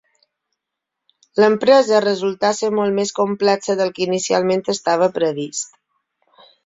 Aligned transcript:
L'empresa 1.43 1.99
resultà 2.05 2.51
ser 2.61 2.69
molt 2.79 2.97
més 3.01 3.13
complexa 3.19 3.79
del 3.83 3.93
que 3.99 4.05
inicialment 4.07 4.65
estava 4.75 5.11
previst. 5.19 5.79